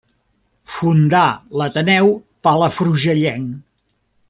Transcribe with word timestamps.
Fundà 0.77 1.21
l'Ateneu 1.61 2.11
Palafrugellenc. 2.49 3.55